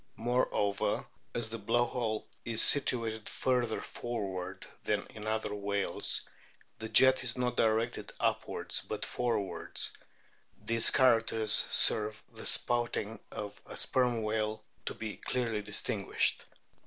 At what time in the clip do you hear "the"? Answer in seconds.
1.49-1.59, 6.79-6.89, 12.33-12.47, 13.67-13.75